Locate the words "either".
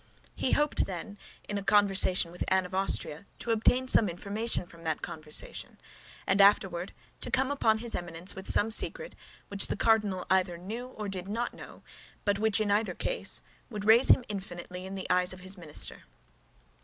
10.27-10.57, 12.71-12.95